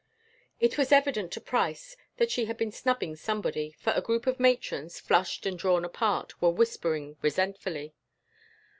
[0.59, 4.39] It was evident to Price that she had been snubbing somebody, for a group of
[4.39, 7.93] matrons, flushed and drawn apart, were whispering resentfully.